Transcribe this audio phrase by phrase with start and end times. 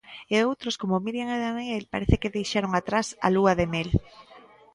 [0.33, 3.89] E outros como Míriam e Daniel parece que deixaron atrás a lúa de mel.